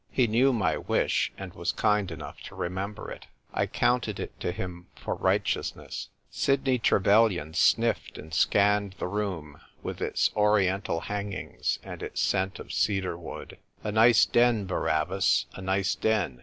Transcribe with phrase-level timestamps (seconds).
[0.09, 3.27] He knew my wish, and was kind enough to remember it.
[3.53, 6.09] I counted it to him for righteousness.
[6.31, 12.73] Sidney Trevelyan sniff'ed, and scanned the room, with its Oriental hangings, and its scent of
[12.73, 13.59] cedar wood.
[13.83, 16.39] "A nice den, Barabbas, a nice den